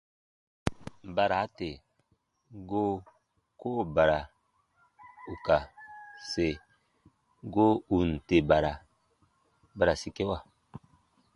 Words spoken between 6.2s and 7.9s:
se, goo